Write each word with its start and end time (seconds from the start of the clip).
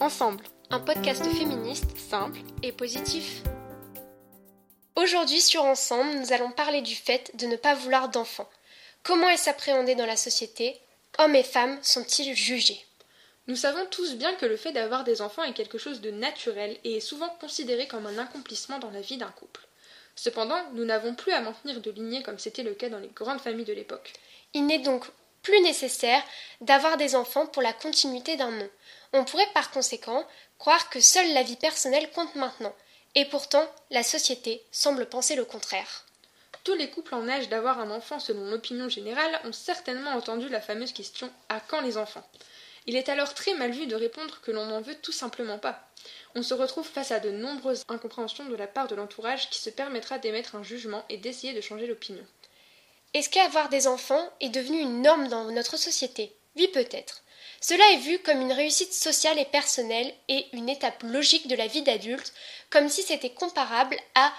Ensemble, 0.00 0.44
un 0.68 0.78
podcast 0.78 1.24
féministe 1.24 1.96
simple 1.96 2.40
et 2.62 2.70
positif. 2.70 3.42
Aujourd'hui 4.94 5.40
sur 5.40 5.64
Ensemble, 5.64 6.18
nous 6.18 6.34
allons 6.34 6.50
parler 6.50 6.82
du 6.82 6.94
fait 6.94 7.34
de 7.34 7.46
ne 7.46 7.56
pas 7.56 7.74
vouloir 7.74 8.10
d'enfants. 8.10 8.48
Comment 9.02 9.30
est-ce 9.30 9.48
appréhendé 9.48 9.94
dans 9.94 10.04
la 10.04 10.16
société? 10.16 10.78
Hommes 11.18 11.34
et 11.34 11.42
femmes 11.42 11.78
sont-ils 11.80 12.34
jugés? 12.36 12.84
Nous 13.46 13.56
savons 13.56 13.86
tous 13.90 14.16
bien 14.16 14.34
que 14.34 14.44
le 14.44 14.58
fait 14.58 14.72
d'avoir 14.72 15.02
des 15.02 15.22
enfants 15.22 15.44
est 15.44 15.54
quelque 15.54 15.78
chose 15.78 16.02
de 16.02 16.10
naturel 16.10 16.76
et 16.84 16.96
est 16.98 17.00
souvent 17.00 17.30
considéré 17.40 17.88
comme 17.88 18.06
un 18.06 18.18
accomplissement 18.18 18.78
dans 18.78 18.90
la 18.90 19.00
vie 19.00 19.16
d'un 19.16 19.30
couple. 19.30 19.66
Cependant, 20.14 20.62
nous 20.74 20.84
n'avons 20.84 21.14
plus 21.14 21.32
à 21.32 21.40
maintenir 21.40 21.80
de 21.80 21.90
lignée 21.90 22.22
comme 22.22 22.38
c'était 22.38 22.62
le 22.62 22.74
cas 22.74 22.90
dans 22.90 22.98
les 22.98 23.10
grandes 23.14 23.40
familles 23.40 23.64
de 23.64 23.72
l'époque. 23.72 24.12
Il 24.52 24.66
n'est 24.66 24.78
donc 24.78 25.06
plus 25.46 25.60
nécessaire 25.60 26.24
d'avoir 26.60 26.96
des 26.96 27.14
enfants 27.14 27.46
pour 27.46 27.62
la 27.62 27.72
continuité 27.72 28.36
d'un 28.36 28.50
nom. 28.50 28.68
On 29.12 29.24
pourrait 29.24 29.46
par 29.54 29.70
conséquent 29.70 30.26
croire 30.58 30.90
que 30.90 31.00
seule 31.00 31.32
la 31.34 31.44
vie 31.44 31.54
personnelle 31.54 32.10
compte 32.10 32.34
maintenant, 32.34 32.74
et 33.14 33.26
pourtant 33.26 33.64
la 33.92 34.02
société 34.02 34.64
semble 34.72 35.06
penser 35.06 35.36
le 35.36 35.44
contraire. 35.44 36.04
Tous 36.64 36.74
les 36.74 36.90
couples 36.90 37.14
en 37.14 37.28
âge 37.28 37.48
d'avoir 37.48 37.78
un 37.78 37.92
enfant 37.92 38.18
selon 38.18 38.50
l'opinion 38.50 38.88
générale 38.88 39.40
ont 39.44 39.52
certainement 39.52 40.10
entendu 40.10 40.48
la 40.48 40.60
fameuse 40.60 40.92
question 40.92 41.30
À 41.48 41.60
quand 41.60 41.80
les 41.80 41.96
enfants? 41.96 42.28
Il 42.88 42.96
est 42.96 43.08
alors 43.08 43.32
très 43.32 43.54
mal 43.54 43.70
vu 43.70 43.86
de 43.86 43.94
répondre 43.94 44.40
que 44.42 44.50
l'on 44.50 44.66
n'en 44.66 44.80
veut 44.80 44.96
tout 44.96 45.12
simplement 45.12 45.60
pas. 45.60 45.88
On 46.34 46.42
se 46.42 46.54
retrouve 46.54 46.88
face 46.88 47.12
à 47.12 47.20
de 47.20 47.30
nombreuses 47.30 47.84
incompréhensions 47.88 48.46
de 48.46 48.56
la 48.56 48.66
part 48.66 48.88
de 48.88 48.96
l'entourage 48.96 49.48
qui 49.50 49.60
se 49.60 49.70
permettra 49.70 50.18
d'émettre 50.18 50.56
un 50.56 50.64
jugement 50.64 51.04
et 51.08 51.18
d'essayer 51.18 51.54
de 51.54 51.60
changer 51.60 51.86
l'opinion. 51.86 52.26
Est-ce 53.16 53.30
qu'avoir 53.30 53.70
des 53.70 53.86
enfants 53.86 54.30
est 54.40 54.50
devenu 54.50 54.78
une 54.78 55.00
norme 55.00 55.28
dans 55.28 55.50
notre 55.50 55.78
société? 55.78 56.36
Oui 56.54 56.68
peut-être. 56.68 57.22
Cela 57.62 57.82
est 57.92 58.00
vu 58.00 58.18
comme 58.18 58.42
une 58.42 58.52
réussite 58.52 58.92
sociale 58.92 59.38
et 59.38 59.46
personnelle 59.46 60.12
et 60.28 60.44
une 60.52 60.68
étape 60.68 61.02
logique 61.02 61.48
de 61.48 61.56
la 61.56 61.66
vie 61.66 61.80
d'adulte, 61.80 62.34
comme 62.68 62.90
si 62.90 63.02
c'était 63.02 63.30
comparable 63.30 63.96
à 64.16 64.34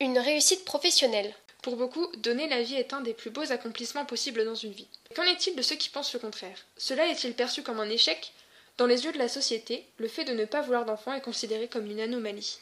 une 0.00 0.18
réussite 0.18 0.64
professionnelle. 0.64 1.34
Pour 1.62 1.76
beaucoup, 1.76 2.06
donner 2.16 2.48
la 2.48 2.62
vie 2.62 2.76
est 2.76 2.94
un 2.94 3.02
des 3.02 3.12
plus 3.12 3.28
beaux 3.28 3.52
accomplissements 3.52 4.06
possibles 4.06 4.46
dans 4.46 4.54
une 4.54 4.72
vie. 4.72 4.88
Qu'en 5.14 5.24
est-il 5.24 5.54
de 5.54 5.60
ceux 5.60 5.76
qui 5.76 5.90
pensent 5.90 6.14
le 6.14 6.18
contraire? 6.18 6.64
Cela 6.78 7.06
est-il 7.08 7.34
perçu 7.34 7.62
comme 7.62 7.80
un 7.80 7.90
échec? 7.90 8.32
Dans 8.78 8.86
les 8.86 9.04
yeux 9.04 9.12
de 9.12 9.18
la 9.18 9.28
société, 9.28 9.86
le 9.98 10.08
fait 10.08 10.24
de 10.24 10.32
ne 10.32 10.46
pas 10.46 10.62
vouloir 10.62 10.86
d'enfants 10.86 11.12
est 11.12 11.20
considéré 11.20 11.68
comme 11.68 11.90
une 11.90 12.00
anomalie. 12.00 12.56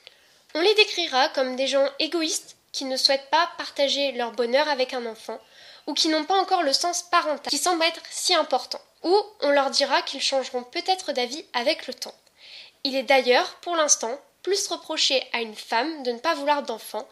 On 0.56 0.62
les 0.62 0.74
décrira 0.74 1.28
comme 1.28 1.54
des 1.54 1.68
gens 1.68 1.88
égoïstes 2.00 2.56
qui 2.72 2.84
ne 2.84 2.96
souhaitent 2.96 3.30
pas 3.30 3.50
partager 3.58 4.12
leur 4.12 4.32
bonheur 4.32 4.68
avec 4.68 4.94
un 4.94 5.06
enfant, 5.06 5.40
ou 5.86 5.94
qui 5.94 6.08
n'ont 6.08 6.24
pas 6.24 6.40
encore 6.40 6.62
le 6.62 6.72
sens 6.72 7.02
parental 7.02 7.50
qui 7.50 7.58
semble 7.58 7.82
être 7.84 8.02
si 8.10 8.34
important, 8.34 8.80
ou 9.02 9.16
on 9.40 9.50
leur 9.50 9.70
dira 9.70 10.02
qu'ils 10.02 10.22
changeront 10.22 10.62
peut-être 10.62 11.12
d'avis 11.12 11.44
avec 11.52 11.86
le 11.86 11.94
temps. 11.94 12.14
Il 12.84 12.94
est 12.94 13.02
d'ailleurs, 13.02 13.56
pour 13.56 13.76
l'instant, 13.76 14.18
plus 14.42 14.66
reproché 14.68 15.26
à 15.32 15.40
une 15.40 15.56
femme 15.56 16.02
de 16.02 16.12
ne 16.12 16.18
pas 16.18 16.34
vouloir 16.34 16.62
d'enfant, 16.62 17.06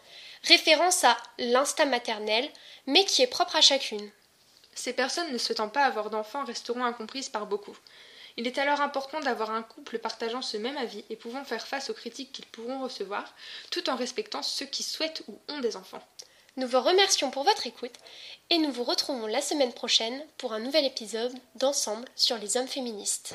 référence 0.45 1.05
à 1.05 1.17
l'instinct 1.39 1.87
maternel, 1.87 2.48
mais 2.87 3.05
qui 3.05 3.22
est 3.22 3.27
propre 3.27 3.56
à 3.56 3.61
chacune. 3.61 4.11
Ces 4.75 4.93
personnes 4.93 5.33
ne 5.33 5.39
souhaitant 5.39 5.69
pas 5.69 5.84
avoir 5.84 6.09
d'enfants 6.09 6.45
resteront 6.45 6.84
incomprises 6.84 7.28
par 7.28 7.47
beaucoup. 7.47 7.77
Il 8.39 8.47
est 8.47 8.58
alors 8.58 8.81
important 8.81 9.19
d'avoir 9.19 9.50
un 9.50 9.64
couple 9.64 9.98
partageant 9.98 10.42
ce 10.42 10.56
même 10.56 10.77
avis 10.77 11.05
et 11.11 11.17
pouvant 11.17 11.42
faire 11.42 11.67
face 11.67 11.91
aux 11.91 11.92
critiques 11.92 12.31
qu'ils 12.31 12.47
pourront 12.47 12.81
recevoir, 12.81 13.34
tout 13.72 13.91
en 13.91 13.97
respectant 13.97 14.44
ceux 14.44 14.64
qui 14.64 14.84
souhaitent 14.84 15.25
ou 15.27 15.41
ont 15.48 15.58
des 15.58 15.77
enfants. 15.77 16.06
Nous 16.56 16.69
vous 16.69 16.81
remercions 16.81 17.33
pour 17.33 17.42
votre 17.42 17.66
écoute 17.66 17.97
et 18.50 18.59
nous 18.59 18.70
vous 18.70 18.84
retrouvons 18.84 19.27
la 19.27 19.42
semaine 19.42 19.72
prochaine 19.72 20.25
pour 20.36 20.53
un 20.53 20.61
nouvel 20.61 20.84
épisode 20.84 21.34
d'Ensemble 21.56 22.06
sur 22.14 22.39
les 22.39 22.56
hommes 22.56 22.69
féministes. 22.69 23.34